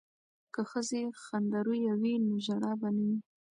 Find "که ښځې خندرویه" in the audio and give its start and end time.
0.53-1.93